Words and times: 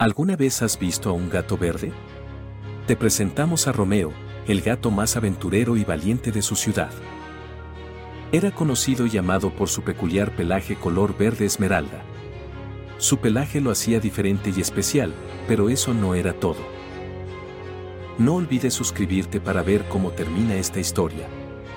¿Alguna 0.00 0.36
vez 0.36 0.62
has 0.62 0.78
visto 0.78 1.10
a 1.10 1.12
un 1.12 1.28
gato 1.28 1.58
verde? 1.58 1.90
Te 2.86 2.94
presentamos 2.94 3.66
a 3.66 3.72
Romeo, 3.72 4.12
el 4.46 4.60
gato 4.60 4.92
más 4.92 5.16
aventurero 5.16 5.76
y 5.76 5.82
valiente 5.82 6.30
de 6.30 6.40
su 6.40 6.54
ciudad. 6.54 6.92
Era 8.30 8.52
conocido 8.52 9.06
y 9.06 9.10
llamado 9.10 9.50
por 9.50 9.68
su 9.68 9.82
peculiar 9.82 10.36
pelaje 10.36 10.76
color 10.76 11.18
verde 11.18 11.46
esmeralda. 11.46 12.04
Su 12.98 13.18
pelaje 13.18 13.60
lo 13.60 13.72
hacía 13.72 13.98
diferente 13.98 14.52
y 14.56 14.60
especial, 14.60 15.12
pero 15.48 15.68
eso 15.68 15.92
no 15.94 16.14
era 16.14 16.32
todo. 16.32 16.64
No 18.18 18.36
olvides 18.36 18.74
suscribirte 18.74 19.40
para 19.40 19.64
ver 19.64 19.88
cómo 19.88 20.12
termina 20.12 20.54
esta 20.54 20.78
historia. 20.78 21.26